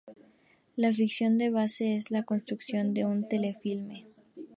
La 0.77 0.91
ficción 0.91 1.39
es 1.41 1.51
la 1.53 1.59
base 1.59 1.99
para 2.09 2.19
la 2.21 2.25
construcción 2.25 2.95
de 2.95 3.05
un 3.05 3.29
telefilme. 3.29 4.03